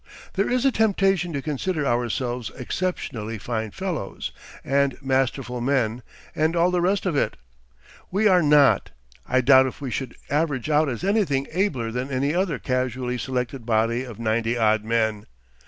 [0.33, 4.31] There is a temptation to consider ourselves exceptionally fine fellows,
[4.63, 6.01] and masterful men,
[6.35, 7.37] and all the rest of it.
[8.09, 8.89] We are not.
[9.27, 13.63] I doubt if we should average out as anything abler than any other casually selected
[13.63, 15.27] body of ninety odd men.